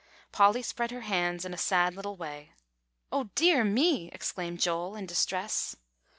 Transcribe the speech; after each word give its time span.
Polly 0.31 0.63
spread 0.63 0.89
her 0.89 1.01
hands 1.01 1.45
in 1.45 1.53
a 1.53 1.59
sad 1.59 1.93
little 1.95 2.17
way. 2.17 2.53
"Oh, 3.11 3.25
dear 3.35 3.63
me!" 3.63 4.09
exclaimed 4.11 4.59
Joel 4.59 4.95
in 4.95 5.05
distress. 5.05 5.75